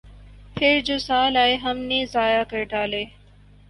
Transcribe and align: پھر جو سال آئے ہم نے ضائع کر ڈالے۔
پھر 0.55 0.79
جو 0.85 0.97
سال 0.99 1.37
آئے 1.37 1.55
ہم 1.55 1.77
نے 1.77 2.05
ضائع 2.13 2.43
کر 2.43 2.63
ڈالے۔ 2.63 3.05